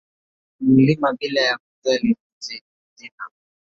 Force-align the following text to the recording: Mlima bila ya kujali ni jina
Mlima 0.59 1.13
bila 1.13 1.41
ya 1.41 1.57
kujali 1.57 2.09
ni 2.49 2.61
jina 2.97 3.23